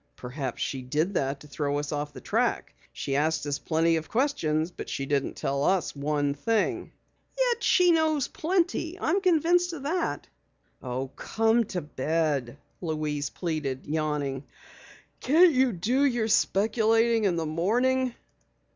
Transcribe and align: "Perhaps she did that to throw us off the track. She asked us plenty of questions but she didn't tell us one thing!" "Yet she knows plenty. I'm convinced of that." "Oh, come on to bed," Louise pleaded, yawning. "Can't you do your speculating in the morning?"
"Perhaps 0.15 0.63
she 0.63 0.81
did 0.81 1.13
that 1.13 1.41
to 1.41 1.47
throw 1.47 1.77
us 1.77 1.91
off 1.91 2.11
the 2.11 2.21
track. 2.21 2.73
She 2.91 3.15
asked 3.15 3.45
us 3.45 3.59
plenty 3.59 3.97
of 3.97 4.09
questions 4.09 4.71
but 4.71 4.89
she 4.89 5.05
didn't 5.05 5.35
tell 5.35 5.63
us 5.63 5.95
one 5.95 6.33
thing!" 6.33 6.89
"Yet 7.37 7.61
she 7.61 7.91
knows 7.91 8.27
plenty. 8.27 8.97
I'm 8.99 9.21
convinced 9.21 9.73
of 9.73 9.83
that." 9.83 10.25
"Oh, 10.81 11.09
come 11.09 11.59
on 11.59 11.63
to 11.65 11.81
bed," 11.81 12.57
Louise 12.81 13.29
pleaded, 13.29 13.85
yawning. 13.85 14.43
"Can't 15.19 15.51
you 15.53 15.71
do 15.71 16.03
your 16.03 16.27
speculating 16.29 17.25
in 17.25 17.35
the 17.35 17.45
morning?" 17.45 18.15